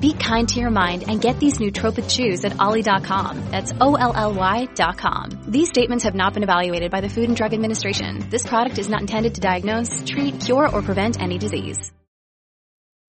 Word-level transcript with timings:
Be 0.00 0.12
kind 0.12 0.48
to 0.50 0.60
your 0.60 0.70
mind 0.70 1.04
and 1.08 1.20
get 1.20 1.40
these 1.40 1.58
nootropic 1.58 2.08
chews 2.08 2.44
at 2.44 2.60
olly.com. 2.60 3.50
That's 3.50 3.72
O-L-L-Y 3.80 4.68
dot 4.74 4.96
com. 4.96 5.30
These 5.48 5.70
statements 5.70 6.04
have 6.04 6.14
not 6.14 6.34
been 6.34 6.44
evaluated 6.44 6.90
by 6.90 7.00
the 7.00 7.08
Food 7.08 7.28
and 7.28 7.36
Drug 7.36 7.52
Administration. 7.52 8.28
This 8.30 8.46
product 8.46 8.78
is 8.78 8.88
not 8.88 9.00
intended 9.00 9.34
to 9.34 9.40
diagnose, 9.40 10.02
treat, 10.06 10.40
cure, 10.40 10.68
or 10.68 10.82
prevent 10.82 11.20
any 11.20 11.38
disease. 11.38 11.92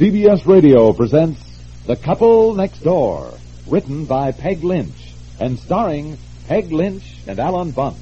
CBS 0.00 0.46
Radio 0.46 0.94
presents 0.94 1.38
The 1.84 1.94
Couple 1.94 2.54
Next 2.54 2.78
Door, 2.78 3.34
written 3.66 4.06
by 4.06 4.32
Peg 4.32 4.64
Lynch 4.64 5.12
and 5.38 5.58
starring 5.58 6.16
Peg 6.48 6.72
Lynch 6.72 7.18
and 7.26 7.38
Alan 7.38 7.70
Bunce. 7.72 8.00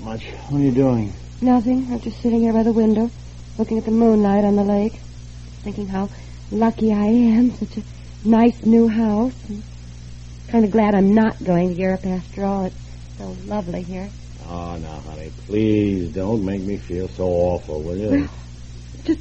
I 0.00 0.04
much. 0.04 0.24
What 0.48 0.60
are 0.60 0.64
you 0.64 0.72
doing? 0.72 1.12
Nothing. 1.40 1.92
I'm 1.92 2.00
just 2.00 2.20
sitting 2.20 2.40
here 2.40 2.52
by 2.52 2.62
the 2.62 2.72
window, 2.72 3.10
looking 3.58 3.78
at 3.78 3.84
the 3.84 3.90
moonlight 3.90 4.44
on 4.44 4.56
the 4.56 4.64
lake, 4.64 4.94
thinking 5.62 5.88
how 5.88 6.08
lucky 6.50 6.92
I 6.92 7.06
am. 7.06 7.50
Such 7.56 7.78
a 7.78 7.82
nice 8.28 8.64
new 8.64 8.88
house. 8.88 9.34
And 9.48 9.62
kind 10.48 10.64
of 10.64 10.70
glad 10.70 10.94
I'm 10.94 11.14
not 11.14 11.42
going 11.42 11.70
to 11.70 11.74
Europe 11.74 12.06
after 12.06 12.44
all. 12.44 12.64
It's 12.66 12.76
so 13.18 13.36
lovely 13.46 13.82
here. 13.82 14.08
Oh, 14.48 14.76
now, 14.76 14.98
honey, 15.00 15.30
please 15.46 16.12
don't 16.12 16.44
make 16.44 16.62
me 16.62 16.76
feel 16.76 17.06
so 17.08 17.26
awful, 17.26 17.82
will 17.82 17.96
you? 17.96 18.28
Just 19.04 19.20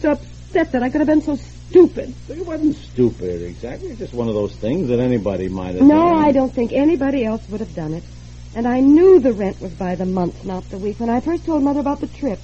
so 0.00 0.12
upset 0.12 0.72
that 0.72 0.82
I 0.82 0.90
could 0.90 1.00
have 1.00 1.08
been 1.08 1.22
so 1.22 1.36
stupid. 1.36 2.14
It 2.28 2.44
wasn't 2.44 2.76
stupid, 2.76 3.42
exactly. 3.42 3.88
It's 3.88 3.98
just 4.00 4.12
one 4.12 4.28
of 4.28 4.34
those 4.34 4.54
things 4.56 4.88
that 4.88 5.00
anybody 5.00 5.48
might 5.48 5.76
have 5.76 5.82
No, 5.82 5.94
done. 5.94 6.24
I 6.24 6.32
don't 6.32 6.52
think 6.52 6.72
anybody 6.72 7.24
else 7.24 7.48
would 7.48 7.60
have 7.60 7.74
done 7.74 7.94
it. 7.94 8.04
And 8.56 8.66
I 8.66 8.80
knew 8.80 9.20
the 9.20 9.34
rent 9.34 9.60
was 9.60 9.74
by 9.74 9.96
the 9.96 10.06
month, 10.06 10.42
not 10.42 10.66
the 10.70 10.78
week. 10.78 10.98
When 10.98 11.10
I 11.10 11.20
first 11.20 11.44
told 11.44 11.62
Mother 11.62 11.80
about 11.80 12.00
the 12.00 12.06
trip 12.06 12.40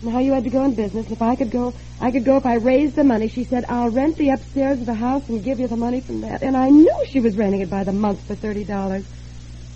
and 0.00 0.12
how 0.12 0.20
you 0.20 0.32
had 0.32 0.44
to 0.44 0.50
go 0.50 0.62
in 0.62 0.74
business, 0.76 1.10
if 1.10 1.20
I 1.20 1.34
could 1.34 1.50
go, 1.50 1.74
I 2.00 2.12
could 2.12 2.24
go 2.24 2.36
if 2.36 2.46
I 2.46 2.54
raised 2.54 2.94
the 2.94 3.02
money. 3.02 3.26
She 3.26 3.42
said, 3.42 3.64
I'll 3.68 3.90
rent 3.90 4.16
the 4.16 4.30
upstairs 4.30 4.78
of 4.78 4.86
the 4.86 4.94
house 4.94 5.28
and 5.28 5.42
give 5.42 5.58
you 5.58 5.66
the 5.66 5.76
money 5.76 6.00
from 6.00 6.20
that. 6.20 6.42
And 6.42 6.56
I 6.56 6.68
knew 6.68 6.96
she 7.10 7.18
was 7.18 7.36
renting 7.36 7.62
it 7.62 7.68
by 7.68 7.82
the 7.82 7.92
month 7.92 8.24
for 8.28 8.36
$30. 8.36 9.04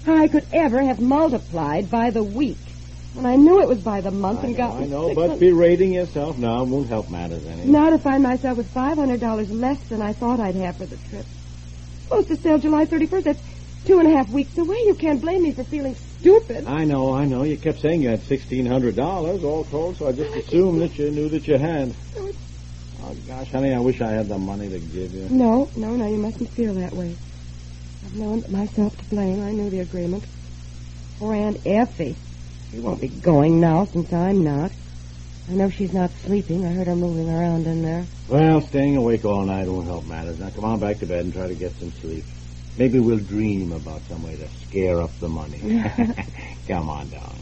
How 0.06 0.16
I 0.16 0.28
could 0.28 0.46
ever 0.52 0.80
have 0.80 1.00
multiplied 1.00 1.90
by 1.90 2.10
the 2.10 2.22
week 2.22 2.58
when 3.14 3.26
I 3.26 3.34
knew 3.34 3.60
it 3.60 3.66
was 3.68 3.80
by 3.80 4.00
the 4.00 4.12
month 4.12 4.44
I 4.44 4.46
and 4.46 4.52
know, 4.52 4.68
got 4.68 4.80
I 4.80 4.86
know, 4.86 5.12
but 5.12 5.40
berating 5.40 5.92
yourself 5.92 6.38
now 6.38 6.62
won't 6.62 6.88
help 6.88 7.10
matters 7.10 7.44
any. 7.44 7.64
now 7.64 7.90
to 7.90 7.98
find 7.98 8.22
myself 8.22 8.58
with 8.58 8.72
$500 8.72 9.50
less 9.50 9.80
than 9.88 10.00
I 10.00 10.12
thought 10.12 10.38
I'd 10.38 10.54
have 10.54 10.76
for 10.76 10.86
the 10.86 10.96
trip. 11.08 11.26
Supposed 12.04 12.28
to 12.28 12.36
sail 12.36 12.58
July 12.58 12.84
31st. 12.84 13.24
That's 13.24 13.49
two 13.84 13.98
and 13.98 14.12
a 14.12 14.16
half 14.16 14.28
weeks 14.28 14.56
away. 14.58 14.76
You 14.84 14.94
can't 14.94 15.20
blame 15.20 15.42
me 15.42 15.52
for 15.52 15.64
feeling 15.64 15.94
stupid. 15.94 16.66
I 16.66 16.84
know, 16.84 17.12
I 17.12 17.24
know. 17.24 17.44
You 17.44 17.56
kept 17.56 17.80
saying 17.80 18.02
you 18.02 18.10
had 18.10 18.20
$1,600 18.20 19.44
all 19.44 19.64
told, 19.64 19.96
so 19.96 20.08
I 20.08 20.12
just 20.12 20.34
assumed 20.34 20.80
that 20.82 20.98
you 20.98 21.10
knew 21.10 21.28
that 21.30 21.46
you 21.46 21.56
had. 21.58 21.94
Oh, 22.16 23.16
gosh, 23.26 23.50
honey, 23.50 23.72
I 23.72 23.80
wish 23.80 24.00
I 24.00 24.10
had 24.10 24.28
the 24.28 24.38
money 24.38 24.68
to 24.68 24.78
give 24.78 25.12
you. 25.14 25.28
No, 25.30 25.70
no, 25.76 25.96
no, 25.96 26.06
you 26.06 26.18
mustn't 26.18 26.50
feel 26.50 26.74
that 26.74 26.92
way. 26.92 27.16
I've 28.04 28.16
known 28.16 28.44
myself 28.50 28.96
to 28.98 29.04
blame. 29.06 29.42
I 29.42 29.52
knew 29.52 29.70
the 29.70 29.80
agreement. 29.80 30.24
Poor 31.18 31.34
Aunt 31.34 31.60
Effie. 31.66 32.16
She 32.70 32.78
won't 32.80 33.00
be 33.00 33.08
going 33.08 33.60
now 33.60 33.86
since 33.86 34.12
I'm 34.12 34.44
not. 34.44 34.70
I 35.48 35.54
know 35.54 35.70
she's 35.70 35.92
not 35.92 36.10
sleeping. 36.24 36.64
I 36.64 36.72
heard 36.72 36.86
her 36.86 36.94
moving 36.94 37.28
around 37.28 37.66
in 37.66 37.82
there. 37.82 38.04
Well, 38.28 38.60
staying 38.68 38.96
awake 38.96 39.24
all 39.24 39.44
night 39.44 39.66
won't 39.66 39.86
help 39.86 40.06
matters. 40.06 40.38
Now, 40.38 40.50
come 40.50 40.64
on 40.64 40.78
back 40.78 40.98
to 41.00 41.06
bed 41.06 41.24
and 41.24 41.32
try 41.32 41.48
to 41.48 41.54
get 41.54 41.74
some 41.78 41.90
sleep. 41.92 42.24
Maybe 42.80 42.98
we'll 42.98 43.18
dream 43.18 43.72
about 43.72 44.00
some 44.08 44.22
way 44.22 44.36
to 44.36 44.48
scare 44.66 45.02
up 45.02 45.10
the 45.20 45.28
money. 45.28 45.60
come 46.66 46.88
on, 46.88 47.10
down. 47.10 47.36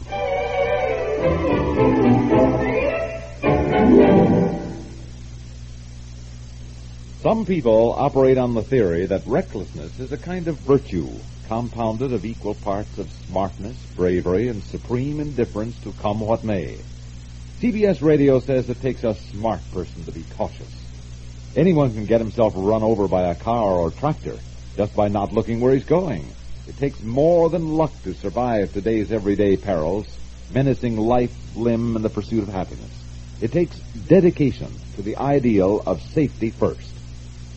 Some 7.21 7.45
people 7.45 7.93
operate 7.97 8.37
on 8.37 8.53
the 8.53 8.63
theory 8.63 9.05
that 9.05 9.25
recklessness 9.25 9.97
is 10.01 10.11
a 10.11 10.17
kind 10.17 10.49
of 10.49 10.57
virtue, 10.57 11.07
compounded 11.47 12.11
of 12.11 12.25
equal 12.25 12.55
parts 12.55 12.97
of 12.97 13.09
smartness, 13.29 13.77
bravery, 13.95 14.49
and 14.49 14.61
supreme 14.61 15.21
indifference 15.21 15.81
to 15.83 15.93
come 16.01 16.19
what 16.19 16.43
may. 16.43 16.79
CBS 17.61 18.01
Radio 18.01 18.41
says 18.41 18.69
it 18.69 18.81
takes 18.81 19.05
a 19.05 19.15
smart 19.15 19.61
person 19.71 20.03
to 20.03 20.11
be 20.11 20.25
cautious. 20.35 20.83
Anyone 21.55 21.93
can 21.93 22.05
get 22.05 22.19
himself 22.19 22.51
run 22.57 22.83
over 22.83 23.07
by 23.07 23.21
a 23.21 23.35
car 23.35 23.71
or 23.71 23.91
tractor 23.91 24.37
just 24.79 24.95
by 24.95 25.09
not 25.09 25.33
looking 25.33 25.59
where 25.59 25.73
he's 25.73 25.83
going. 25.83 26.25
It 26.65 26.77
takes 26.77 27.03
more 27.03 27.49
than 27.49 27.73
luck 27.75 27.91
to 28.03 28.13
survive 28.13 28.71
today's 28.71 29.11
everyday 29.11 29.57
perils, 29.57 30.07
menacing 30.53 30.95
life, 30.95 31.35
limb, 31.53 31.97
and 31.97 32.05
the 32.05 32.09
pursuit 32.09 32.43
of 32.43 32.47
happiness. 32.47 32.89
It 33.41 33.51
takes 33.51 33.77
dedication 34.07 34.71
to 34.95 35.01
the 35.01 35.17
ideal 35.17 35.83
of 35.85 36.01
safety 36.01 36.51
first. 36.51 36.93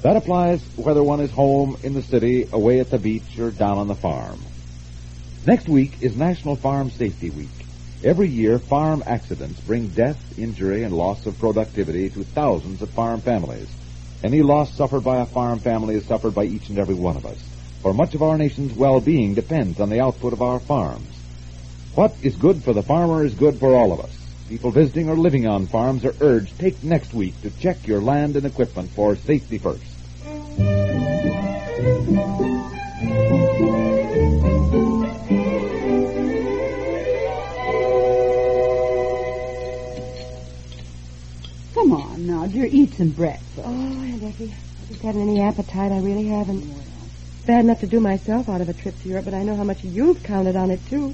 That 0.02 0.16
applies 0.16 0.64
whether 0.74 1.00
one 1.00 1.20
is 1.20 1.30
home 1.30 1.76
in 1.84 1.94
the 1.94 2.02
city, 2.02 2.48
away 2.50 2.80
at 2.80 2.90
the 2.90 2.98
beach, 2.98 3.38
or 3.38 3.52
down 3.52 3.78
on 3.78 3.86
the 3.86 3.94
farm. 3.94 4.40
Next 5.46 5.68
week 5.68 6.02
is 6.02 6.16
National 6.16 6.56
Farm 6.56 6.90
Safety 6.90 7.30
Week. 7.30 7.50
Every 8.02 8.30
year, 8.30 8.58
farm 8.58 9.04
accidents 9.06 9.60
bring 9.60 9.86
death, 9.90 10.36
injury, 10.36 10.82
and 10.82 10.92
loss 10.92 11.24
of 11.26 11.38
productivity 11.38 12.10
to 12.10 12.24
thousands 12.24 12.82
of 12.82 12.90
farm 12.90 13.20
families. 13.20 13.68
Any 14.22 14.42
loss 14.42 14.72
suffered 14.72 15.02
by 15.02 15.20
a 15.20 15.26
farm 15.26 15.58
family 15.58 15.96
is 15.96 16.06
suffered 16.06 16.32
by 16.34 16.44
each 16.44 16.68
and 16.68 16.78
every 16.78 16.94
one 16.94 17.16
of 17.16 17.26
us, 17.26 17.42
for 17.82 17.92
much 17.92 18.14
of 18.14 18.22
our 18.22 18.38
nation's 18.38 18.72
well-being 18.72 19.34
depends 19.34 19.80
on 19.80 19.90
the 19.90 20.00
output 20.00 20.32
of 20.32 20.40
our 20.42 20.60
farms. 20.60 21.08
What 21.96 22.14
is 22.22 22.36
good 22.36 22.62
for 22.62 22.72
the 22.72 22.84
farmer 22.84 23.24
is 23.24 23.34
good 23.34 23.58
for 23.58 23.74
all 23.74 23.92
of 23.92 23.98
us. 23.98 24.16
People 24.48 24.70
visiting 24.70 25.08
or 25.08 25.16
living 25.16 25.48
on 25.48 25.66
farms 25.66 26.04
are 26.04 26.14
urged 26.20 26.56
take 26.58 26.84
next 26.84 27.12
week 27.12 27.40
to 27.42 27.50
check 27.58 27.84
your 27.86 28.00
land 28.00 28.36
and 28.36 28.46
equipment 28.46 28.90
for 28.90 29.16
safety 29.16 29.58
first. 29.58 29.82
Come 41.74 41.92
on 41.92 42.26
now, 42.26 42.46
dear, 42.46 42.66
eat 42.70 42.94
some 42.94 43.10
breakfast. 43.10 43.81
Oh, 44.22 44.28
Effie, 44.28 44.52
I 44.54 44.86
just 44.86 45.02
haven't 45.02 45.22
any 45.22 45.40
appetite. 45.40 45.90
I 45.90 45.98
really 45.98 46.26
haven't. 46.28 46.64
Bad 47.46 47.64
enough 47.64 47.80
to 47.80 47.86
do 47.88 47.98
myself 47.98 48.48
out 48.48 48.60
of 48.60 48.68
a 48.68 48.72
trip 48.72 48.94
to 49.02 49.08
Europe, 49.08 49.24
but 49.24 49.34
I 49.34 49.42
know 49.42 49.56
how 49.56 49.64
much 49.64 49.82
you've 49.82 50.22
counted 50.22 50.54
on 50.54 50.70
it, 50.70 50.84
too. 50.86 51.12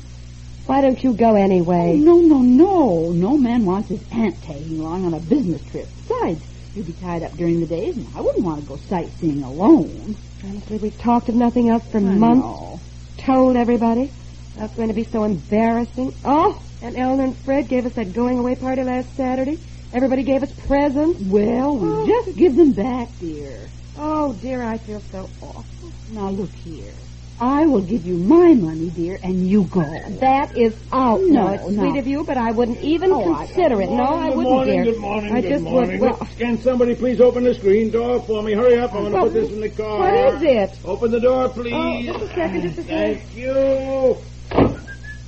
Why 0.66 0.82
don't 0.82 1.02
you 1.02 1.14
go 1.14 1.30
Oh, 1.30 1.34
anyway? 1.36 1.96
no, 1.96 2.18
no, 2.20 2.40
no. 2.42 3.10
No 3.12 3.38
man 3.38 3.64
wants 3.64 3.88
his 3.88 4.02
aunt 4.12 4.40
tagging 4.42 4.80
along 4.80 5.06
on 5.06 5.14
a 5.14 5.20
business 5.20 5.62
trip. 5.70 5.88
Besides, 6.06 6.42
you'd 6.74 6.86
be 6.86 6.92
tied 6.92 7.22
up 7.22 7.32
during 7.38 7.60
the 7.60 7.66
days, 7.66 7.96
and 7.96 8.06
I 8.14 8.20
wouldn't 8.20 8.44
want 8.44 8.60
to 8.62 8.68
go 8.68 8.76
sightseeing 8.76 9.42
alone. 9.42 10.14
Honestly, 10.44 10.76
we've 10.76 10.98
talked 11.00 11.30
of 11.30 11.34
nothing 11.34 11.70
else 11.70 11.84
for 11.90 11.96
I 11.98 12.00
months. 12.02 12.44
know. 12.44 12.80
Told 13.16 13.56
everybody. 13.56 14.12
That's 14.56 14.74
going 14.74 14.88
to 14.88 14.94
be 14.94 15.04
so 15.04 15.24
embarrassing. 15.24 16.12
Oh, 16.26 16.60
and 16.82 16.94
Eleanor 16.96 17.24
and 17.24 17.36
Fred 17.38 17.68
gave 17.68 17.86
us 17.86 17.94
that 17.94 18.12
going 18.12 18.38
away 18.38 18.54
party 18.54 18.82
last 18.82 19.14
Saturday. 19.16 19.58
Everybody 19.92 20.22
gave 20.22 20.42
us 20.42 20.52
presents. 20.66 21.20
Well, 21.22 21.76
we 21.76 21.88
Oh. 21.88 22.06
just 22.06 22.36
give 22.36 22.56
them 22.56 22.72
back, 22.72 23.08
dear. 23.20 23.56
Oh, 23.98 24.32
dear, 24.34 24.62
I 24.62 24.76
feel 24.78 25.02
so 25.10 25.28
awful. 25.40 25.64
Now 26.12 26.28
look 26.30 26.50
here. 26.64 26.92
I 27.40 27.66
will 27.66 27.80
give 27.82 28.04
you 28.04 28.16
my 28.16 28.52
money, 28.52 28.90
dear, 28.90 29.18
and 29.22 29.48
you 29.48 29.62
go. 29.64 29.84
That 30.20 30.56
is 30.58 30.74
out. 30.92 31.20
No, 31.22 31.46
No, 31.46 31.48
it's 31.52 31.68
no. 31.68 31.82
sweet 31.88 31.98
of 31.98 32.06
you, 32.08 32.24
but 32.24 32.36
I 32.36 32.50
wouldn't 32.50 32.80
even 32.82 33.12
Oh, 33.12 33.32
I- 33.32 33.46
consider 33.46 33.80
it. 33.80 33.90
No, 33.90 34.02
I 34.02 34.28
wouldn't, 34.30 34.42
morning, 34.42 34.74
dear. 34.82 34.92
Good 34.92 35.00
morning, 35.00 35.32
I 35.32 35.40
good 35.40 35.48
just 35.50 35.64
morning. 35.64 36.00
would. 36.00 36.10
Well, 36.10 36.28
Can 36.38 36.60
somebody 36.60 36.94
please 36.96 37.20
open 37.20 37.44
the 37.44 37.54
screen 37.54 37.90
door 37.90 38.20
for 38.20 38.42
me? 38.42 38.52
Hurry 38.54 38.78
up, 38.78 38.92
I 38.92 39.00
want 39.02 39.14
to 39.14 39.20
put 39.20 39.32
this 39.34 39.50
in 39.52 39.60
the 39.60 39.68
car. 39.68 40.00
what 40.00 40.34
is 40.34 40.42
it? 40.42 40.78
Open 40.84 41.10
the 41.12 41.20
door, 41.20 41.44
oh, 41.44 41.48
please. 41.48 41.72
Oh, 41.74 42.02
just 42.02 42.24
a 42.24 42.28
second, 42.34 42.62
just 42.62 42.78
a 42.78 42.82
second. 42.82 43.20
Thank 43.20 43.36
you. 43.36 44.16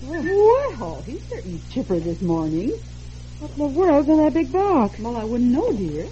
Well, 0.08 1.02
he's 1.06 1.22
certainly 1.30 1.60
chipper 1.70 2.00
this 2.00 2.20
morning. 2.20 2.72
What 3.40 3.50
in 3.52 3.58
the 3.58 3.66
world's 3.80 4.08
in 4.08 4.16
that 4.18 4.32
big 4.34 4.52
box? 4.52 4.98
Well, 5.00 5.16
I 5.16 5.24
wouldn't 5.24 5.50
know, 5.50 5.72
dear. 5.72 6.06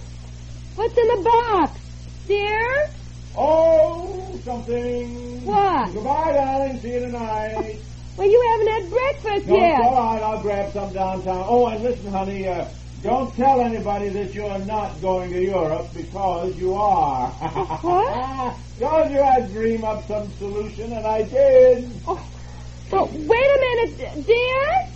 What's 0.75 0.97
in 0.97 1.07
the 1.07 1.21
box? 1.23 1.79
Dear? 2.27 2.89
Oh, 3.37 4.39
something. 4.43 5.45
What? 5.45 5.93
Goodbye, 5.93 6.33
darling. 6.33 6.79
See 6.79 6.91
you 6.93 6.99
tonight. 6.99 7.79
Well, 8.17 8.29
you 8.29 8.41
haven't 8.51 8.67
had 8.67 8.89
breakfast 8.91 9.47
No, 9.47 9.55
yet. 9.55 9.79
it's 9.79 9.79
all 9.81 9.93
right. 10.13 10.21
I'll 10.21 10.41
grab 10.41 10.73
some 10.73 10.91
downtown. 10.91 11.45
Oh, 11.47 11.67
and 11.67 11.81
listen, 11.81 12.11
honey. 12.11 12.45
Uh, 12.49 12.65
don't 13.01 13.33
tell 13.37 13.61
anybody 13.61 14.09
that 14.09 14.33
you're 14.33 14.59
not 14.59 14.99
going 15.01 15.31
to 15.31 15.41
Europe 15.41 15.87
because 15.95 16.53
you 16.57 16.73
are. 16.73 17.29
What? 17.81 18.57
Told 18.81 19.11
you 19.11 19.21
I'd 19.21 19.49
dream 19.53 19.85
up 19.85 20.05
some 20.05 20.29
solution, 20.33 20.91
and 20.91 21.07
I 21.07 21.21
did. 21.21 21.89
Well, 22.05 23.07
wait 23.07 23.49
a 23.55 23.59
minute, 23.95 24.25
dear. 24.27 24.89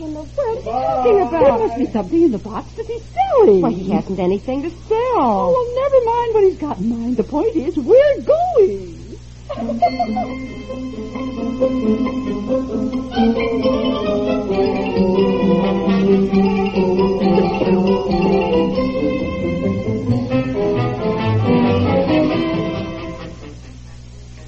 What 0.00 0.08
in 0.08 0.14
the 0.14 0.20
world 0.20 0.66
are 0.66 1.18
you 1.18 1.26
talking 1.26 1.30
There 1.30 1.58
must 1.58 1.76
be 1.76 1.86
something 1.86 2.22
in 2.22 2.32
the 2.32 2.38
box 2.38 2.72
that 2.72 2.86
he's 2.86 3.02
selling. 3.04 3.60
Well, 3.60 3.70
he 3.70 3.90
hasn't 3.90 4.18
anything 4.18 4.62
to 4.62 4.70
sell. 4.70 4.96
Oh, 4.96 5.52
well, 5.52 5.68
never 5.82 6.04
mind 6.06 6.34
what 6.34 6.44
he's 6.44 6.56
got 6.56 6.78
in 6.78 6.88
mind. 6.88 7.16
The 7.18 7.24
point 7.24 7.54
is, 7.54 7.76
we're 7.76 8.22
going. 8.22 8.96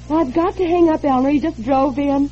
I've 0.09 0.33
got 0.33 0.55
to 0.57 0.65
hang 0.65 0.89
up, 0.89 1.03
Eleanor. 1.03 1.29
He 1.29 1.39
just 1.39 1.61
drove 1.61 1.99
in. 1.99 2.31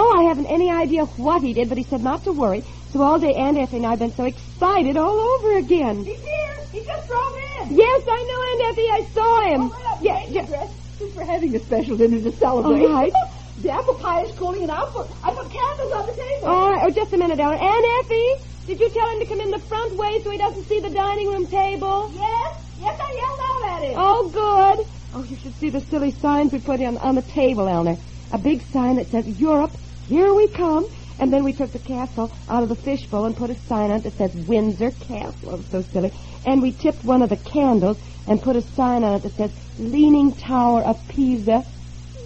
No, 0.00 0.12
I 0.18 0.22
haven't 0.22 0.46
any 0.46 0.70
idea 0.70 1.04
what 1.04 1.42
he 1.42 1.52
did, 1.52 1.68
but 1.68 1.76
he 1.76 1.84
said 1.84 2.02
not 2.02 2.24
to 2.24 2.32
worry. 2.32 2.64
So 2.90 3.02
all 3.02 3.18
day 3.18 3.34
Aunt 3.34 3.58
Effie 3.58 3.76
and 3.76 3.86
I 3.86 3.90
have 3.90 3.98
been 3.98 4.14
so 4.14 4.24
excited 4.24 4.96
all 4.96 5.18
over 5.20 5.58
again. 5.58 6.06
He's 6.06 6.24
here. 6.24 6.56
He 6.72 6.82
just 6.82 7.06
drove 7.06 7.36
in. 7.36 7.76
Yes, 7.76 8.02
I 8.08 8.20
know, 8.28 8.40
Aunt 8.50 8.62
Effie. 8.70 8.88
I 8.98 9.02
saw 9.12 9.32
him. 9.50 9.62
Yeah, 10.00 10.24
yeah. 10.30 10.68
Since 10.96 11.14
we're 11.14 11.26
having 11.26 11.54
a 11.54 11.58
special 11.58 11.98
dinner 11.98 12.18
to 12.22 12.32
celebrate. 12.32 12.86
All 12.86 12.94
right. 12.94 13.12
The 13.60 13.70
apple 13.70 13.92
pie 13.92 14.22
is 14.22 14.34
cooling, 14.38 14.62
and 14.62 14.72
I'll 14.72 14.86
put, 14.86 15.06
I 15.22 15.34
put 15.34 15.50
candles 15.50 15.92
on 15.92 16.06
the 16.06 16.14
table. 16.14 16.48
All 16.48 16.70
right. 16.70 16.82
Oh, 16.82 16.90
just 16.90 17.12
a 17.12 17.18
minute, 17.18 17.38
Eleanor. 17.38 17.62
Aunt 17.62 17.86
Effie, 18.00 18.42
did 18.66 18.80
you 18.80 18.88
tell 18.88 19.06
him 19.10 19.20
to 19.20 19.26
come 19.26 19.38
in 19.38 19.50
the 19.50 19.58
front 19.58 19.96
way 19.96 20.22
so 20.22 20.30
he 20.30 20.38
doesn't 20.38 20.64
see 20.64 20.80
the 20.80 20.88
dining 20.88 21.28
room 21.28 21.46
table? 21.46 22.10
Yes, 22.14 22.56
yes, 22.80 22.98
I 22.98 23.12
yelled 23.12 23.40
out 23.42 23.76
at 23.76 23.82
him. 23.82 23.94
Oh, 23.98 24.30
good. 24.30 24.86
Oh, 25.12 25.24
you 25.24 25.36
should 25.36 25.54
see 25.56 25.68
the 25.68 25.82
silly 25.82 26.10
signs 26.10 26.54
we 26.54 26.60
put 26.60 26.80
on, 26.80 26.96
on 26.96 27.16
the 27.16 27.22
table, 27.22 27.68
Eleanor. 27.68 27.98
A 28.32 28.38
big 28.38 28.62
sign 28.72 28.96
that 28.96 29.08
says, 29.08 29.28
Europe, 29.28 29.72
here 30.10 30.34
we 30.34 30.48
come. 30.48 30.86
And 31.20 31.32
then 31.32 31.44
we 31.44 31.52
took 31.52 31.70
the 31.70 31.78
castle 31.78 32.32
out 32.48 32.62
of 32.62 32.68
the 32.68 32.74
fishbowl 32.74 33.26
and 33.26 33.36
put 33.36 33.50
a 33.50 33.54
sign 33.54 33.90
on 33.90 33.98
it 33.98 34.02
that 34.04 34.14
says 34.14 34.34
Windsor 34.34 34.90
Castle. 34.90 35.52
It 35.52 35.56
was 35.58 35.66
so 35.66 35.82
silly. 35.82 36.12
And 36.46 36.60
we 36.62 36.72
tipped 36.72 37.04
one 37.04 37.22
of 37.22 37.28
the 37.28 37.36
candles 37.36 37.98
and 38.26 38.42
put 38.42 38.56
a 38.56 38.62
sign 38.62 39.04
on 39.04 39.14
it 39.14 39.22
that 39.22 39.32
says 39.34 39.52
Leaning 39.78 40.32
Tower 40.32 40.80
of 40.80 40.98
Pisa. 41.08 41.64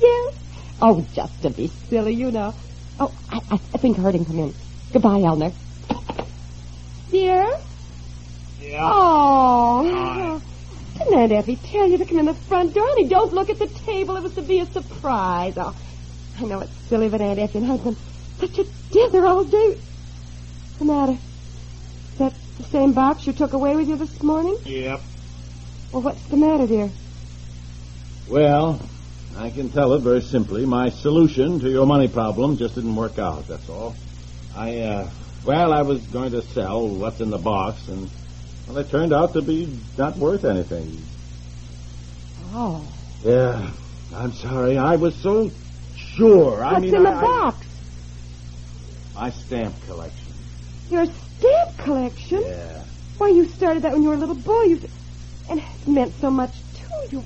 Yes. 0.01 0.35
Oh, 0.81 1.05
just 1.13 1.43
to 1.43 1.51
be 1.51 1.67
silly, 1.67 2.15
you 2.15 2.31
know. 2.31 2.55
Oh, 2.99 3.13
I, 3.31 3.41
I, 3.51 3.55
I 3.55 3.79
think 3.79 3.99
I 3.99 4.03
heard 4.03 4.15
him 4.15 4.25
come 4.25 4.39
in. 4.39 4.55
Goodbye, 4.93 5.21
Eleanor. 5.21 5.53
Dear? 7.11 7.59
Yeah. 8.61 8.81
Oh. 8.81 10.41
Didn't 10.99 11.15
Aunt 11.15 11.33
Effie 11.33 11.57
tell 11.57 11.89
you 11.89 11.99
to 11.99 12.05
come 12.05 12.21
in 12.21 12.27
the 12.27 12.35
front 12.35 12.75
door? 12.75 12.87
Honey, 12.87 13.09
don't 13.09 13.33
look 13.33 13.51
at 13.51 13.59
the 13.59 13.67
table. 13.67 14.17
It 14.17 14.23
was 14.23 14.35
to 14.37 14.43
be 14.43 14.61
a 14.61 14.67
surprise. 14.67 15.55
Oh, 15.57 15.75
I 16.39 16.45
know 16.45 16.61
it's 16.61 16.73
silly, 16.89 17.09
but 17.09 17.21
Aunt 17.21 17.39
Effie 17.39 17.59
and 17.59 17.73
I've 17.73 17.85
been 17.85 17.97
such 18.39 18.59
a 18.59 18.65
dither 18.91 19.25
all 19.25 19.45
day. 19.45 19.79
What's 19.79 20.79
the 20.79 20.85
matter? 20.85 21.13
Is 21.13 22.19
that 22.19 22.35
the 22.59 22.65
same 22.65 22.93
box 22.93 23.27
you 23.27 23.33
took 23.33 23.53
away 23.53 23.77
with 23.77 23.89
you 23.89 23.97
this 23.97 24.23
morning? 24.23 24.57
Yep. 24.65 25.01
Well, 25.93 26.03
what's 26.03 26.23
the 26.27 26.37
matter, 26.37 26.67
dear? 26.67 26.91
Well, 28.29 28.81
I 29.37 29.51
can 29.51 29.71
tell 29.71 29.93
it 29.95 30.01
very 30.01 30.23
simply. 30.23 30.67
My 30.67 30.91
solution 30.91 31.61
to 31.61 31.71
your 31.71 31.87
money 31.87 32.09
problem 32.09 32.57
just 32.57 32.75
didn't 32.75 32.97
work 32.97 33.19
out, 33.19 33.47
that's 33.47 33.69
all. 33.69 33.95
I, 34.57 34.79
uh, 34.79 35.11
well, 35.45 35.73
I 35.73 35.83
was 35.83 36.01
going 36.07 36.33
to 36.33 36.43
sell 36.43 36.89
what's 36.89 37.21
in 37.21 37.31
the 37.31 37.39
box, 37.39 37.87
and, 37.89 38.11
well, 38.67 38.79
it 38.79 38.91
turned 38.91 39.13
out 39.13 39.35
to 39.35 39.43
be 39.43 39.79
not 39.97 40.17
worth 40.17 40.45
anything. 40.45 41.01
Oh. 42.53 42.85
Yeah, 43.23 43.71
I'm 44.15 44.33
sorry. 44.33 44.79
I 44.79 44.97
was 44.97 45.15
so 45.17 45.51
sure. 46.17 46.65
I 46.65 46.73
What's 46.73 46.83
mean, 46.83 46.95
in 46.95 47.03
the 47.03 47.11
I- 47.11 47.13
I- 47.21 47.21
box? 47.21 47.67
my 49.15 49.31
stamp 49.31 49.81
collection. 49.87 50.35
Your 50.91 51.05
stamp 51.07 51.79
collection? 51.85 52.43
Yeah. 52.47 52.85
Why, 53.19 53.29
you 53.29 53.47
started 53.57 53.85
that 53.85 53.93
when 53.93 54.03
you 54.03 54.09
were 54.09 54.17
a 54.17 54.21
little 54.21 54.35
boy. 54.35 54.63
You, 54.65 54.81
and 55.49 55.61
it 55.61 55.89
meant 55.89 56.15
so 56.21 56.31
much 56.31 56.53
to 56.75 56.81
you. 57.13 57.25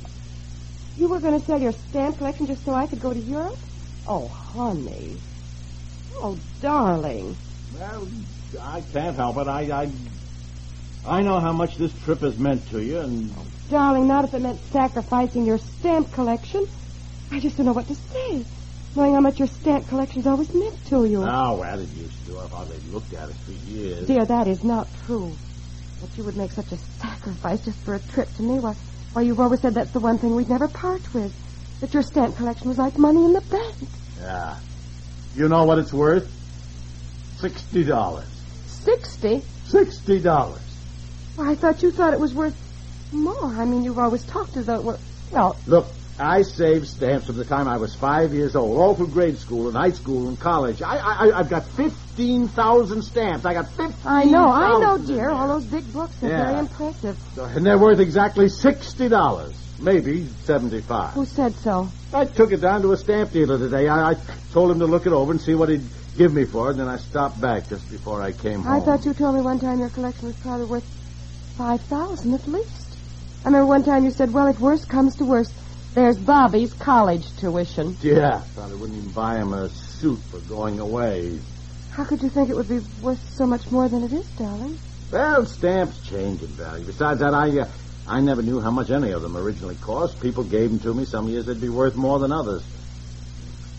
You 0.97 1.09
were 1.09 1.21
going 1.21 1.39
to 1.41 1.47
sell 1.47 1.59
your 1.61 1.73
stamp 1.91 2.19
collection 2.19 2.47
just 2.47 2.65
so 2.65 2.75
I 2.75 2.87
could 2.87 3.01
go 3.01 3.13
to 3.13 3.21
Europe? 3.21 3.65
Oh, 4.07 4.29
honey. 4.29 5.21
Oh, 6.23 6.41
darling. 6.61 7.37
Well, 7.73 8.09
I 8.61 8.81
can't 8.81 9.17
help 9.17 9.37
it. 9.39 9.47
I, 9.49 9.83
I, 9.83 9.93
I 11.05 11.23
know 11.23 11.41
how 11.41 11.53
much 11.53 11.71
this 11.79 11.93
trip 12.05 12.21
has 12.23 12.37
meant 12.37 12.69
to 12.71 12.81
you, 12.81 12.99
and 13.01 13.33
oh, 13.37 13.47
Darling, 13.71 14.09
not 14.09 14.25
if 14.25 14.35
it 14.35 14.41
meant 14.43 14.61
sacrificing 14.73 15.47
your 15.47 15.59
stamp 15.79 16.13
collection. 16.13 16.67
I 17.31 17.41
just 17.41 17.57
don't 17.57 17.67
know 17.67 17.73
what 17.73 17.89
to 17.89 17.95
say, 17.95 18.47
knowing 18.97 19.15
how 19.15 19.21
much 19.21 19.39
your 19.39 19.49
stamp 19.49 19.89
collection's 19.89 20.27
always 20.27 20.53
meant 20.53 20.85
to 20.87 21.05
you. 21.05 21.23
oh, 21.23 21.57
well, 21.59 21.79
it 21.79 21.89
used 21.91 22.27
to. 22.27 22.39
I've 22.39 22.51
hardly 22.51 22.79
looked 22.91 23.13
at 23.15 23.29
it 23.29 23.37
for 23.37 23.53
years. 23.53 24.07
Dear, 24.07 24.25
that 24.27 24.47
is 24.49 24.65
not 24.65 24.89
true. 25.07 25.37
That 26.01 26.17
you 26.17 26.25
would 26.25 26.37
make 26.37 26.53
such 26.53 26.71
a 26.73 26.77
sacrifice 26.77 27.65
just 27.65 27.79
for 27.85 27.95
a 27.95 28.01
trip 28.01 28.33
to 28.35 28.43
me. 28.43 28.59
Why, 28.61 28.75
why, 29.13 29.23
you've 29.23 29.41
always 29.41 29.61
said 29.61 29.75
that's 29.75 29.91
the 29.91 30.01
one 30.01 30.19
thing 30.19 30.35
we'd 30.35 30.49
never 30.49 30.69
part 30.69 31.13
with. 31.15 31.35
That 31.81 31.93
your 31.95 32.03
stamp 32.03 32.37
collection 32.37 32.69
was 32.69 32.79
like 32.79 32.99
money 32.99 33.25
in 33.25 33.33
the 33.33 33.41
bank. 33.43 33.77
Yeah. 34.21 34.57
You 35.35 35.49
know 35.49 35.65
what 35.65 35.79
it's 35.79 35.93
worth? 35.93 36.29
Sixty 37.41 37.85
dollars. 37.85 38.27
Sixty? 38.67 39.43
Sixty 39.67 40.21
dollars. 40.21 40.61
Why, 41.37 41.51
I 41.53 41.55
thought 41.55 41.83
you 41.83 41.91
thought 41.93 42.13
it 42.15 42.21
was 42.21 42.35
worth 42.35 42.57
more. 43.13 43.55
I 43.55 43.65
mean, 43.65 43.85
you've 43.85 43.99
always 43.99 44.25
talked 44.25 44.57
as 44.57 44.67
though 44.67 44.75
it 44.75 44.85
were... 44.85 44.99
Well, 45.31 45.57
Look, 45.67 45.87
I 46.21 46.43
saved 46.43 46.89
stamps 46.89 47.27
from 47.27 47.37
the 47.37 47.45
time 47.45 47.69
I 47.69 47.77
was 47.77 47.95
five 47.95 48.35
years 48.35 48.57
old, 48.57 48.79
all 48.79 48.95
through 48.97 49.09
grade 49.09 49.39
school 49.39 49.69
and 49.69 49.77
high 49.77 49.91
school 49.93 50.29
and 50.29 50.39
college. 50.39 50.83
I, 50.83 50.97
I, 50.97 51.39
I've 51.39 51.49
got 51.49 51.65
fifteen 51.69 52.49
thousand 52.49 53.03
stamps. 53.03 53.45
I 53.45 53.55
got 53.55 53.69
fifteen. 53.69 53.95
I 54.05 54.25
know, 54.25 54.49
I 54.49 54.81
know, 54.81 54.99
dear. 54.99 55.31
All 55.31 55.47
those 55.47 55.67
big 55.67 55.93
books. 55.93 56.17
They're 56.17 56.31
Yeah. 56.31 56.47
very 56.47 56.59
impressive. 56.59 57.39
Uh, 57.39 57.45
and 57.45 57.65
they're 57.65 57.79
worth 57.79 58.01
exactly 58.01 58.49
sixty 58.49 59.09
dollars, 59.09 59.55
maybe 59.79 60.27
seventy-five. 60.45 61.15
Who 61.15 61.25
said 61.25 61.55
so? 61.55 61.89
I 62.13 62.25
took 62.25 62.51
it 62.53 62.61
down 62.61 62.83
to 62.83 62.93
a 62.93 62.97
stamp 62.97 63.31
dealer 63.31 63.59
today. 63.59 63.87
I, 63.87 64.11
I 64.11 64.15
told 64.53 64.73
him 64.73 64.81
to 64.81 64.87
look 64.87 65.07
it 65.07 65.13
over 65.13 65.31
and 65.31 65.41
see 65.41 65.55
what 65.55 65.69
he'd 65.69 65.85
give 66.17 66.33
me 66.35 66.45
for 66.47 66.69
it, 66.69 66.71
and 66.73 66.81
then 66.81 66.89
I 66.89 66.97
stopped 66.97 67.41
back 67.41 67.69
just 67.69 67.89
before 67.91 68.23
I 68.23 68.33
came 68.33 68.63
home. 68.63 68.73
I 68.73 68.85
thought 68.85 69.05
you 69.05 69.15
told 69.15 69.37
me 69.37 69.41
one 69.41 69.61
time 69.61 69.79
your 69.79 69.91
collection 69.91 70.27
was 70.27 70.37
probably 70.39 70.67
worth 70.67 70.85
five 71.57 71.81
thousand 71.83 72.35
at 72.35 72.49
least. 72.49 72.97
I 73.45 73.49
remember 73.51 73.67
one 73.67 73.85
time 73.85 74.05
you 74.05 74.11
said, 74.11 74.33
"Well, 74.33 74.49
if 74.49 74.59
worst 74.59 74.89
comes 74.89 75.15
to 75.17 75.25
worst, 75.25 75.53
there's 75.99 76.17
Bobby's 76.19 76.73
college 76.75 77.25
tuition." 77.39 77.97
Yeah, 78.01 78.41
thought 78.55 78.71
I 78.71 78.75
wouldn't 78.75 78.99
even 78.99 79.11
buy 79.11 79.37
him 79.37 79.53
a 79.53 79.69
suit 79.69 80.21
for 80.31 80.39
going 80.41 80.79
away. 80.81 81.39
How 81.91 82.05
could 82.05 82.23
you 82.23 82.29
think 82.29 82.49
it 82.51 82.57
would 82.57 82.69
be 82.69 82.81
worth 83.03 83.21
so 83.35 83.47
much 83.47 83.71
more 83.71 83.89
than 83.89 84.05
it 84.05 84.13
is, 84.13 84.27
darling? 84.39 84.79
Well, 85.11 85.45
stamps 85.47 85.99
change 86.09 86.43
in 86.43 86.49
value. 86.49 86.85
Besides 86.85 87.21
that, 87.21 87.35
I 87.35 87.59
uh, 87.61 87.69
I 88.07 88.21
never 88.21 88.43
knew 88.43 88.61
how 88.61 88.71
much 88.71 88.91
any 88.91 89.11
of 89.11 89.23
them 89.23 89.37
originally 89.37 89.75
cost. 89.77 90.21
People 90.21 90.45
gave 90.45 90.71
them 90.71 90.79
to 90.81 90.95
me. 90.95 91.05
Some 91.05 91.29
years 91.29 91.47
they'd 91.47 91.61
be 91.61 91.69
worth 91.69 91.97
more 91.97 92.19
than 92.19 92.31
others. 92.33 92.63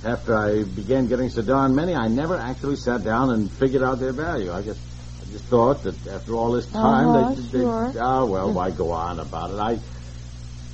After 0.03 0.35
I 0.38 0.63
began 0.63 1.07
getting 1.07 1.29
so 1.29 1.41
darn 1.41 1.75
many, 1.75 1.93
I 1.93 2.07
never 2.07 2.38
actually 2.38 2.77
sat 2.77 3.03
down 3.03 3.31
and 3.31 3.51
figured 3.51 3.83
out 3.83 3.99
their 3.99 4.13
value. 4.13 4.51
I 4.51 4.61
guess 4.61 4.77
I 5.21 5.31
just 5.31 5.43
thought 5.45 5.83
that 5.83 6.07
after 6.07 6.35
all 6.35 6.51
this 6.53 6.67
time, 6.67 7.09
Uh-huh, 7.09 7.33
they, 7.35 7.49
sure. 7.49 7.91
they, 7.91 7.99
oh 7.99 8.25
well, 8.25 8.53
why 8.53 8.71
go 8.71 8.91
on 8.91 9.19
about 9.19 9.51
it? 9.51 9.59
I, 9.59 9.79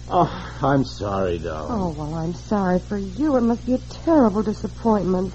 oh, 0.10 0.60
I'm 0.62 0.84
sorry, 0.84 1.38
though. 1.38 1.68
Oh, 1.70 1.94
well, 1.98 2.14
I'm 2.16 2.34
sorry 2.34 2.80
for 2.80 2.98
you. 2.98 3.36
It 3.38 3.42
must 3.42 3.66
be 3.66 3.74
a 3.76 3.78
terrible 4.04 4.44
disappointment. 4.44 5.34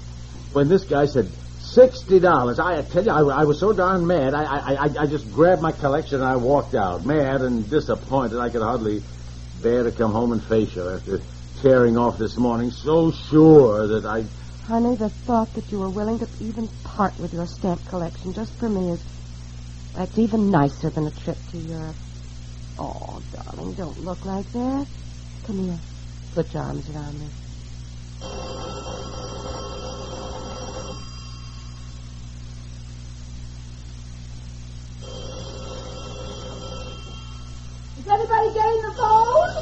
When 0.53 0.67
this 0.67 0.83
guy 0.83 1.05
said 1.05 1.27
sixty 1.59 2.19
dollars, 2.19 2.59
I 2.59 2.81
tell 2.81 3.03
you, 3.05 3.11
I, 3.11 3.41
I 3.41 3.43
was 3.45 3.59
so 3.59 3.71
darn 3.71 4.05
mad. 4.05 4.33
I, 4.33 4.43
I, 4.43 4.73
I, 4.73 4.89
I 5.01 5.05
just 5.05 5.31
grabbed 5.31 5.61
my 5.61 5.71
collection 5.71 6.21
and 6.21 6.25
I 6.25 6.35
walked 6.35 6.75
out, 6.75 7.05
mad 7.05 7.41
and 7.41 7.69
disappointed. 7.69 8.39
I 8.39 8.49
could 8.49 8.61
hardly 8.61 9.01
bear 9.61 9.83
to 9.83 9.91
come 9.91 10.11
home 10.11 10.31
and 10.33 10.43
face 10.43 10.75
you 10.75 10.89
after 10.89 11.19
tearing 11.61 11.97
off 11.97 12.17
this 12.17 12.37
morning, 12.37 12.71
so 12.71 13.11
sure 13.11 13.87
that 13.87 14.05
I. 14.05 14.25
Honey, 14.65 14.95
the 14.95 15.09
thought 15.09 15.53
that 15.53 15.71
you 15.71 15.79
were 15.79 15.89
willing 15.89 16.19
to 16.19 16.27
even 16.39 16.67
part 16.83 17.17
with 17.19 17.33
your 17.33 17.45
stamp 17.45 17.83
collection 17.85 18.33
just 18.33 18.57
for 18.59 18.69
me 18.69 18.91
is 18.91 19.03
that's 19.95 20.17
even 20.17 20.49
nicer 20.49 20.89
than 20.89 21.07
a 21.07 21.11
trip 21.11 21.37
to 21.51 21.57
Europe. 21.57 21.95
Oh, 22.81 23.21
darling, 23.31 23.73
don't 23.75 24.03
look 24.03 24.25
like 24.25 24.51
that. 24.53 24.87
Come 25.45 25.65
here. 25.65 25.77
Put 26.33 26.51
your 26.51 26.63
arms 26.63 26.89
around 26.89 27.19
me. 27.19 27.27
Is 37.99 38.07
anybody 38.07 38.53
getting 38.55 38.81
the 38.81 38.93
phone? 38.97 39.53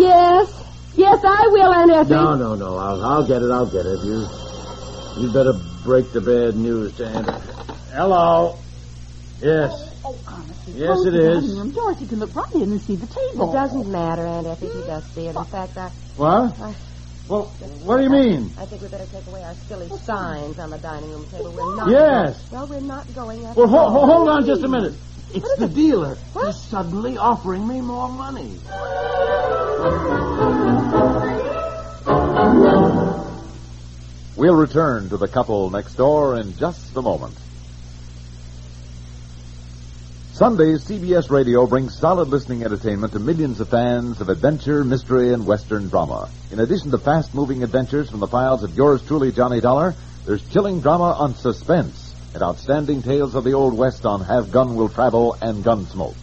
Yes. 0.00 0.50
Yes, 0.96 1.18
I 1.22 1.48
will, 1.52 1.72
Aunt 1.72 1.92
Effie. 1.92 2.10
No, 2.10 2.34
no, 2.34 2.56
no. 2.56 2.76
I'll, 2.76 3.04
I'll 3.04 3.26
get 3.28 3.42
it. 3.42 3.50
I'll 3.52 3.70
get 3.70 3.86
it. 3.86 4.00
You, 4.04 4.26
you 5.22 5.32
better 5.32 5.52
break 5.84 6.10
the 6.12 6.20
bad 6.20 6.56
news 6.56 6.96
to 6.96 7.06
Aunt. 7.06 7.28
Hello. 7.92 8.58
Yes. 9.40 9.93
Oh, 10.06 10.20
honestly. 10.26 10.74
Yes, 10.76 10.86
close 10.88 11.06
it 11.06 11.10
the 11.12 11.18
dining 11.18 11.56
room 11.56 11.72
door 11.72 11.94
so 11.94 12.00
you 12.00 12.06
can 12.06 12.18
look 12.18 12.34
right 12.36 12.54
in 12.62 12.70
and 12.72 12.80
see 12.82 12.96
the 12.96 13.06
table. 13.06 13.50
It 13.50 13.56
doesn't 13.56 13.86
matter, 13.90 14.26
Aunt 14.26 14.46
Effie. 14.46 14.66
He 14.66 14.82
does 14.82 15.04
see 15.14 15.22
it. 15.26 15.34
In 15.36 15.44
fact, 15.46 15.76
I, 15.78 15.88
What? 16.16 16.60
I, 16.60 16.74
Well, 17.26 17.56
what 17.58 17.96
do 17.98 18.02
you 18.04 18.10
mean? 18.10 18.54
I 18.58 18.66
think 18.66 18.82
we 18.82 18.88
better 18.88 19.06
take 19.06 19.26
away 19.26 19.42
our 19.42 19.54
silly 19.66 19.88
signs 20.04 20.58
on 20.58 20.70
the 20.70 20.78
dining 20.78 21.10
room 21.10 21.26
table. 21.30 21.52
We're 21.52 21.76
not. 21.76 21.88
Yes. 21.88 22.46
Well, 22.50 22.66
we're 22.68 22.80
not 22.80 23.12
going 23.14 23.46
after 23.46 23.60
Well, 23.62 23.68
ho- 23.68 23.90
ho- 23.90 24.06
hold 24.06 24.28
on 24.28 24.44
just 24.44 24.62
a 24.62 24.68
minute. 24.68 24.94
It's 25.32 25.54
the 25.58 25.64
it? 25.64 25.74
dealer. 25.74 26.16
What? 26.32 26.46
He's 26.46 26.62
suddenly 26.68 27.16
offering 27.16 27.66
me 27.66 27.80
more 27.80 28.08
money. 28.08 28.60
We'll 34.36 34.56
return 34.56 35.08
to 35.10 35.16
the 35.16 35.28
couple 35.28 35.70
next 35.70 35.94
door 35.94 36.36
in 36.36 36.56
just 36.56 36.94
a 36.96 37.02
moment. 37.02 37.38
Sundays, 40.34 40.84
CBS 40.84 41.30
Radio 41.30 41.64
brings 41.64 41.96
solid 41.96 42.26
listening 42.26 42.64
entertainment 42.64 43.12
to 43.12 43.20
millions 43.20 43.60
of 43.60 43.68
fans 43.68 44.20
of 44.20 44.28
adventure, 44.28 44.82
mystery, 44.82 45.32
and 45.32 45.46
Western 45.46 45.86
drama. 45.86 46.28
In 46.50 46.58
addition 46.58 46.90
to 46.90 46.98
fast 46.98 47.36
moving 47.36 47.62
adventures 47.62 48.10
from 48.10 48.18
the 48.18 48.26
files 48.26 48.64
of 48.64 48.76
yours 48.76 49.00
truly, 49.06 49.30
Johnny 49.30 49.60
Dollar, 49.60 49.94
there's 50.26 50.42
chilling 50.50 50.80
drama 50.80 51.12
on 51.20 51.36
suspense 51.36 52.16
and 52.34 52.42
outstanding 52.42 53.00
tales 53.00 53.36
of 53.36 53.44
the 53.44 53.52
Old 53.52 53.78
West 53.78 54.04
on 54.04 54.22
Have 54.22 54.50
Gun 54.50 54.74
Will 54.74 54.88
Travel 54.88 55.36
and 55.40 55.62
Gunsmoke. 55.62 56.16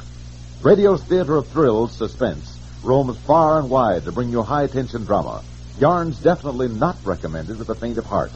Radio's 0.62 1.01
theater 1.03 1.38
of 1.38 1.48
thrills, 1.48 1.96
Suspense, 1.96 2.60
roams 2.84 3.18
far 3.20 3.60
and 3.60 3.70
wide 3.70 4.03
to 4.03 4.12
bring 4.12 4.27
you 4.27 4.41
high 4.41 4.68
tension 4.68 5.06
drama. 5.06 5.41
Yarns 5.80 6.20
definitely 6.20 6.68
not 6.68 6.98
recommended 7.06 7.58
with 7.58 7.68
the 7.68 7.75
faint 7.75 7.98
of 7.98 8.06
heart. 8.08 8.34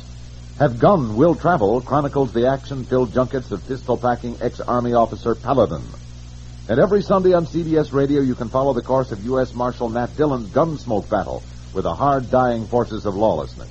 Have 0.57 0.79
Gun 0.79 1.17
Will 1.17 1.35
Travel 1.35 1.81
chronicles 1.81 2.31
the 2.31 2.47
action 2.47 2.85
filled 2.85 3.13
junkets 3.13 3.51
of 3.51 3.67
pistol 3.67 3.97
packing 3.97 4.37
ex 4.39 4.61
Army 4.61 4.93
officer 4.93 5.35
Paladin. 5.35 5.83
And 6.69 6.79
every 6.79 7.01
Sunday 7.01 7.33
on 7.33 7.45
CBS 7.45 7.91
Radio, 7.91 8.21
you 8.21 8.35
can 8.35 8.47
follow 8.47 8.71
the 8.71 8.81
course 8.81 9.11
of 9.11 9.25
U.S. 9.25 9.53
Marshal 9.53 9.89
Matt 9.89 10.15
Dillon's 10.15 10.47
Gunsmoke 10.51 11.09
battle 11.09 11.43
with 11.73 11.83
the 11.83 11.93
hard 11.93 12.31
dying 12.31 12.67
forces 12.67 13.05
of 13.05 13.15
lawlessness. 13.15 13.69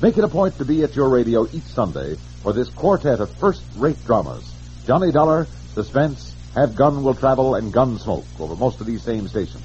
Make 0.00 0.16
it 0.16 0.22
a 0.22 0.28
point 0.28 0.56
to 0.58 0.64
be 0.64 0.84
at 0.84 0.94
your 0.94 1.08
radio 1.08 1.44
each 1.52 1.64
Sunday 1.64 2.14
for 2.44 2.52
this 2.52 2.70
quartet 2.70 3.18
of 3.18 3.28
first 3.38 3.64
rate 3.76 3.98
dramas 4.06 4.48
Johnny 4.86 5.10
Dollar, 5.10 5.48
Suspense, 5.74 6.36
Have 6.54 6.76
Gun 6.76 7.02
Will 7.02 7.14
Travel, 7.16 7.56
and 7.56 7.74
Gunsmoke 7.74 8.38
over 8.38 8.54
most 8.54 8.80
of 8.80 8.86
these 8.86 9.02
same 9.02 9.26
stations. 9.26 9.64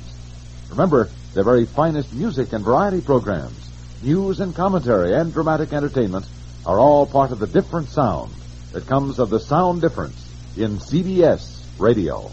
Remember, 0.72 1.08
their 1.36 1.44
very 1.44 1.68
finest 1.68 2.12
music 2.14 2.52
and 2.52 2.66
variety 2.66 3.02
programs, 3.02 3.70
news 4.02 4.40
and 4.40 4.56
commentary, 4.56 5.14
and 5.14 5.32
dramatic 5.32 5.72
entertainment 5.72 6.26
are 6.68 6.80
all 6.80 7.08
part 7.08 7.32
of 7.32 7.40
the 7.40 7.48
different 7.48 7.88
sound 7.88 8.34
that 8.74 8.86
comes 8.86 9.20
of 9.20 9.30
the 9.30 9.40
sound 9.40 9.82
difference 9.82 10.30
in 10.58 10.78
CBS 10.78 11.64
Radio. 11.80 12.30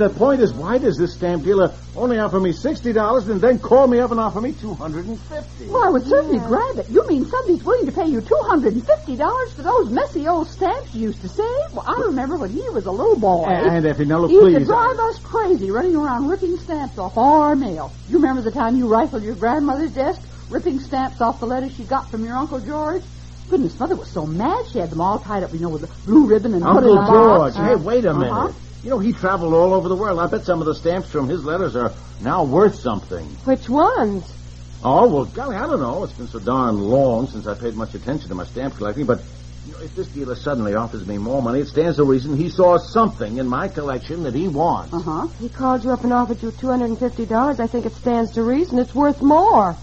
The 0.00 0.08
point 0.08 0.40
is, 0.40 0.50
why 0.54 0.78
does 0.78 0.96
this 0.96 1.12
stamp 1.12 1.44
dealer 1.44 1.74
only 1.94 2.18
offer 2.18 2.40
me 2.40 2.52
sixty 2.52 2.90
dollars 2.90 3.28
and 3.28 3.38
then 3.38 3.58
call 3.58 3.86
me 3.86 3.98
up 3.98 4.10
and 4.10 4.18
offer 4.18 4.40
me 4.40 4.52
two 4.54 4.72
hundred 4.72 5.04
and 5.04 5.20
fifty? 5.20 5.66
Well, 5.68 5.84
I 5.84 5.90
would 5.90 6.06
certainly 6.06 6.38
grab 6.38 6.78
it. 6.78 6.88
You 6.88 7.06
mean 7.06 7.26
somebody's 7.26 7.62
willing 7.62 7.84
to 7.84 7.92
pay 7.92 8.06
you 8.06 8.22
$250 8.22 9.52
for 9.52 9.60
those 9.60 9.90
messy 9.90 10.26
old 10.26 10.48
stamps 10.48 10.94
you 10.94 11.02
used 11.02 11.20
to 11.20 11.28
save? 11.28 11.74
Well, 11.74 11.84
I 11.86 12.00
remember 12.06 12.38
when 12.38 12.48
he 12.48 12.66
was 12.70 12.86
a 12.86 12.90
little 12.90 13.18
boy. 13.18 13.44
And 13.44 13.84
Effie, 13.84 14.06
now 14.06 14.20
look, 14.20 14.30
he 14.30 14.36
used 14.36 14.46
to 14.46 14.56
please. 14.60 14.70
Uh, 14.70 14.72
drive 14.72 14.98
us 15.00 15.18
crazy 15.18 15.70
running 15.70 15.94
around 15.94 16.28
ripping 16.28 16.56
stamps 16.56 16.96
off 16.96 17.18
our 17.18 17.54
mail. 17.54 17.92
You 18.08 18.16
remember 18.16 18.40
the 18.40 18.52
time 18.52 18.76
you 18.76 18.88
rifled 18.88 19.22
your 19.22 19.34
grandmother's 19.34 19.92
desk, 19.92 20.22
ripping 20.48 20.80
stamps 20.80 21.20
off 21.20 21.40
the 21.40 21.46
letters 21.46 21.74
she 21.74 21.84
got 21.84 22.10
from 22.10 22.24
your 22.24 22.38
Uncle 22.38 22.60
George? 22.60 23.02
Goodness, 23.50 23.78
Mother 23.78 23.96
was 23.96 24.08
so 24.08 24.24
mad 24.24 24.64
she 24.72 24.78
had 24.78 24.88
them 24.88 25.02
all 25.02 25.18
tied 25.18 25.42
up, 25.42 25.52
you 25.52 25.58
know, 25.58 25.68
with 25.68 25.84
a 25.84 26.06
blue 26.06 26.26
ribbon 26.26 26.54
and 26.54 26.62
put 26.62 26.84
in 26.84 26.88
Uncle 26.88 26.92
a 26.92 26.96
box. 26.96 27.56
George. 27.56 27.68
Hey, 27.68 27.74
wait 27.76 28.06
a 28.06 28.12
uh-huh. 28.12 28.44
minute. 28.44 28.54
You 28.82 28.90
know, 28.90 28.98
he 28.98 29.12
traveled 29.12 29.52
all 29.52 29.74
over 29.74 29.88
the 29.88 29.96
world. 29.96 30.18
I 30.18 30.26
bet 30.26 30.44
some 30.44 30.60
of 30.60 30.66
the 30.66 30.74
stamps 30.74 31.10
from 31.10 31.28
his 31.28 31.44
letters 31.44 31.76
are 31.76 31.92
now 32.22 32.44
worth 32.44 32.76
something. 32.76 33.26
Which 33.44 33.68
ones? 33.68 34.24
Oh, 34.82 35.06
well, 35.08 35.26
golly, 35.26 35.56
I 35.56 35.66
don't 35.66 35.80
know. 35.80 36.02
It's 36.04 36.14
been 36.14 36.28
so 36.28 36.38
darn 36.38 36.78
long 36.78 37.26
since 37.28 37.46
I 37.46 37.54
paid 37.54 37.74
much 37.74 37.94
attention 37.94 38.30
to 38.30 38.34
my 38.34 38.44
stamp 38.44 38.76
collecting, 38.76 39.04
but 39.04 39.20
you 39.66 39.72
know, 39.74 39.80
if 39.80 39.94
this 39.94 40.06
dealer 40.08 40.34
suddenly 40.34 40.74
offers 40.74 41.06
me 41.06 41.18
more 41.18 41.42
money, 41.42 41.60
it 41.60 41.68
stands 41.68 41.98
to 41.98 42.04
reason 42.04 42.34
he 42.34 42.48
saw 42.48 42.78
something 42.78 43.36
in 43.36 43.46
my 43.46 43.68
collection 43.68 44.22
that 44.22 44.34
he 44.34 44.48
wants. 44.48 44.94
Uh-huh. 44.94 45.28
He 45.38 45.50
called 45.50 45.84
you 45.84 45.90
up 45.90 46.02
and 46.02 46.14
offered 46.14 46.42
you 46.42 46.50
$250. 46.50 47.60
I 47.60 47.66
think 47.66 47.84
it 47.84 47.92
stands 47.92 48.32
to 48.32 48.42
reason 48.42 48.78
it's 48.78 48.94
worth 48.94 49.20
more. 49.20 49.76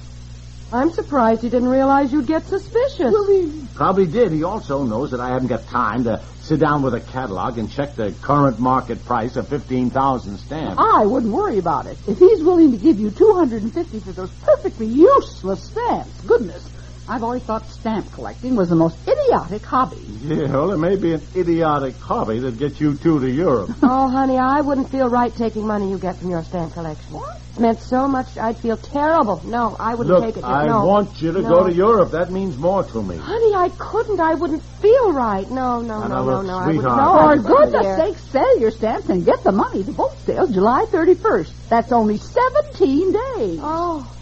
I'm 0.73 0.91
surprised 0.91 1.43
he 1.43 1.49
didn't 1.49 1.69
realize 1.69 2.11
you'd 2.11 2.27
get 2.27 2.45
suspicious. 2.45 3.13
Well, 3.13 3.27
he 3.27 3.66
probably 3.77 4.07
did. 4.07 4.31
He 4.31 4.43
also 4.43 4.83
knows 4.83 5.11
that 5.11 5.21
I 5.21 5.29
haven't 5.29 5.47
got 5.47 5.67
time 5.67 6.03
to 6.05 6.25
sit 6.41 6.59
down 6.59 6.81
with 6.81 6.95
a 6.95 6.99
catalog 6.99 7.59
and 7.59 7.71
check 7.71 7.95
the 7.95 8.11
current 8.21 8.59
market 8.59 9.05
price 9.05 9.37
of 9.37 9.47
15,000 9.49 10.37
stamps. 10.39 10.81
I 10.81 11.05
wouldn't 11.05 11.31
worry 11.31 11.59
about 11.59 11.85
it. 11.85 11.97
If 12.07 12.17
he's 12.17 12.43
willing 12.43 12.71
to 12.71 12.77
give 12.77 12.99
you 12.99 13.11
250 13.11 13.99
for 13.99 14.13
those 14.13 14.31
perfectly 14.41 14.87
useless 14.87 15.63
stamps, 15.69 16.19
goodness, 16.21 16.67
I've 17.09 17.23
always 17.23 17.43
thought 17.43 17.65
stamp 17.69 18.11
collecting 18.11 18.55
was 18.55 18.67
the 18.69 18.75
most 18.75 18.97
idiotic 19.07 19.63
hobby. 19.65 19.97
Yeah, 20.21 20.51
well, 20.51 20.71
it 20.71 20.77
may 20.77 20.97
be 20.97 21.13
an 21.13 21.21
idiotic 21.35 21.95
hobby 21.95 22.39
that 22.39 22.57
gets 22.59 22.81
you 22.81 22.95
two 22.97 23.19
to 23.19 23.29
Europe. 23.29 23.69
Oh, 23.89 24.09
honey, 24.09 24.37
I 24.37 24.59
wouldn't 24.61 24.91
feel 24.91 25.07
right 25.07 25.33
taking 25.33 25.65
money 25.65 25.89
you 25.89 25.97
get 25.97 26.17
from 26.17 26.29
your 26.29 26.43
stamp 26.43 26.73
collection. 26.73 27.15
It's 27.49 27.59
meant 27.59 27.79
so 27.79 28.07
much, 28.07 28.37
I'd 28.37 28.57
feel 28.57 28.75
terrible. 28.77 29.41
No, 29.45 29.75
I 29.79 29.95
wouldn't 29.95 30.23
take 30.23 30.35
Look, 30.35 30.45
it. 30.45 30.47
I 30.47 30.67
no. 30.67 30.85
want 30.85 31.21
you 31.21 31.31
to 31.31 31.41
No. 31.41 31.49
go 31.49 31.63
to 31.67 31.73
Europe. 31.73 32.11
That 32.11 32.29
means 32.31 32.57
more 32.57 32.83
to 32.83 33.01
me. 33.01 33.15
Honey, 33.17 33.55
I 33.55 33.69
couldn't. 33.77 34.19
I 34.19 34.33
wouldn't 34.35 34.61
feel 34.81 35.13
right. 35.13 35.49
No, 35.49 35.79
no, 35.81 36.01
Now, 36.01 36.07
no, 36.07 36.07
now, 36.07 36.23
no, 36.23 36.37
look, 36.37 36.45
no. 36.45 36.57
I 36.57 36.65
would 36.67 36.75
sweetheart. 36.75 36.97
no. 36.97 37.13
For 37.13 37.55
I 37.55 37.63
goodness 37.65 37.95
sake, 37.97 38.17
sell 38.31 38.59
your 38.59 38.71
stamps 38.71 39.09
and 39.09 39.25
get 39.25 39.43
the 39.43 39.51
money. 39.53 39.83
The 39.83 39.93
boat 39.93 40.15
sails 40.25 40.51
July 40.53 40.85
31st. 40.91 41.51
That's 41.69 41.91
only 41.91 42.17
17 42.17 43.11
days. 43.13 43.59
Oh. 43.63 44.13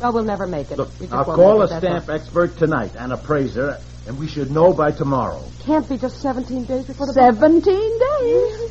Well, 0.00 0.14
we'll 0.14 0.24
never 0.24 0.46
make 0.46 0.70
it. 0.70 0.78
Look, 0.78 0.98
We 0.98 1.08
I'll 1.10 1.24
call 1.26 1.60
a 1.62 1.68
stamp 1.68 2.08
all. 2.08 2.14
expert 2.14 2.56
tonight, 2.56 2.92
an 2.96 3.12
appraiser, 3.12 3.76
and 4.06 4.18
we 4.18 4.26
should 4.28 4.50
know 4.50 4.72
by 4.72 4.92
tomorrow. 4.92 5.50
Can't 5.64 5.86
be 5.88 5.98
just 5.98 6.20
17 6.22 6.64
days 6.64 6.86
before 6.86 7.06
the 7.06 7.12
17 7.12 7.60
days. 7.60 8.70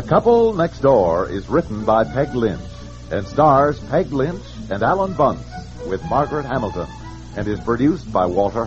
The 0.00 0.08
Couple 0.08 0.54
Next 0.54 0.80
Door 0.80 1.28
is 1.28 1.50
written 1.50 1.84
by 1.84 2.04
Peg 2.04 2.34
Lynch 2.34 2.72
and 3.10 3.26
stars 3.26 3.78
Peg 3.90 4.10
Lynch 4.10 4.46
and 4.70 4.82
Alan 4.82 5.12
Bunce 5.12 5.44
with 5.86 6.02
Margaret 6.04 6.46
Hamilton 6.46 6.88
and 7.36 7.46
is 7.46 7.60
produced 7.60 8.10
by 8.10 8.24
Walter 8.24 8.64